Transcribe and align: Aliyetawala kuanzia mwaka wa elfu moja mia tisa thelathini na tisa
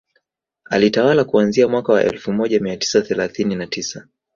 Aliyetawala 0.65 1.23
kuanzia 1.23 1.67
mwaka 1.67 1.93
wa 1.93 2.03
elfu 2.03 2.33
moja 2.33 2.59
mia 2.59 2.77
tisa 2.77 3.01
thelathini 3.01 3.55
na 3.55 3.67
tisa 3.67 4.07